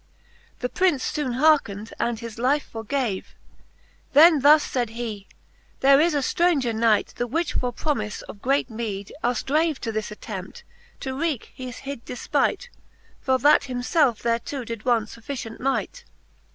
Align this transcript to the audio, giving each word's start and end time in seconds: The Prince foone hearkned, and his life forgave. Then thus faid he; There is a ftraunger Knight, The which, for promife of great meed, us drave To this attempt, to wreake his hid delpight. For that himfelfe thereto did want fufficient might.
The 0.61 0.67
Prince 0.69 1.11
foone 1.11 1.33
hearkned, 1.35 1.93
and 1.99 2.19
his 2.19 2.39
life 2.39 2.67
forgave. 2.71 3.35
Then 4.13 4.39
thus 4.39 4.65
faid 4.65 4.89
he; 4.89 5.27
There 5.81 6.01
is 6.01 6.15
a 6.15 6.23
ftraunger 6.25 6.73
Knight, 6.73 7.13
The 7.17 7.27
which, 7.27 7.53
for 7.53 7.71
promife 7.71 8.23
of 8.23 8.41
great 8.41 8.67
meed, 8.71 9.13
us 9.21 9.43
drave 9.43 9.79
To 9.81 9.91
this 9.91 10.09
attempt, 10.09 10.63
to 11.01 11.13
wreake 11.13 11.49
his 11.53 11.77
hid 11.85 12.03
delpight. 12.03 12.69
For 13.19 13.37
that 13.37 13.65
himfelfe 13.69 14.17
thereto 14.23 14.63
did 14.63 14.85
want 14.85 15.09
fufficient 15.09 15.59
might. 15.59 16.03